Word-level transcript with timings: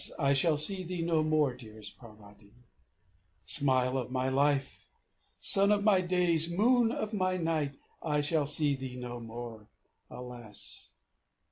I 0.17 0.33
shall 0.33 0.57
see 0.57 0.81
thee 0.81 1.03
no 1.03 1.21
more, 1.21 1.53
dearest 1.53 1.99
Parvati:_ 1.99 2.49
Smile 3.45 3.99
of 3.99 4.09
my 4.09 4.29
life, 4.29 4.87
Sun 5.39 5.71
of 5.71 5.83
my 5.83 6.01
days, 6.01 6.49
Moon 6.51 6.91
of 6.91 7.13
my 7.13 7.37
night! 7.37 7.77
_I 8.01 8.23
shall 8.27 8.47
see 8.47 8.75
thee 8.75 8.95
no 8.95 9.19
more... 9.19 9.69
Alas! 10.09 10.95